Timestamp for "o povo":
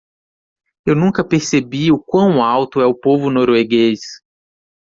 2.87-3.29